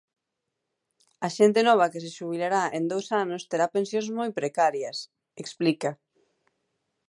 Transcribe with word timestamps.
"A 1.25 1.27
xente 1.37 1.59
nova 1.67 1.91
que 1.91 2.03
se 2.03 2.13
xubilará 2.17 2.63
en 2.77 2.83
dous 2.91 3.07
anos 3.23 3.41
terá 3.49 3.65
pensións 3.75 4.07
moi 4.17 4.29
precarias", 4.39 4.97
explica. 5.43 5.91